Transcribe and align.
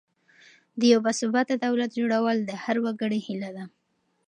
د 0.79 0.81
یو 0.91 0.99
باثباته 1.05 1.55
دولت 1.65 1.91
جوړول 1.99 2.37
د 2.43 2.51
هر 2.63 2.77
وګړي 2.85 3.19
هیله 3.27 3.49
ده. 3.57 3.65